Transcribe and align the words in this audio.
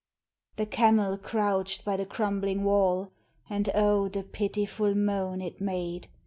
The 0.55 0.65
camel 0.65 1.15
crouched 1.19 1.85
by 1.85 1.95
the 1.95 2.07
crumbling 2.07 2.63
wall, 2.63 3.11
And 3.51 3.69
oh 3.75 4.07
the 4.07 4.23
pitiful 4.23 4.95
moan 4.95 5.41
it 5.41 5.61
made! 5.61 6.07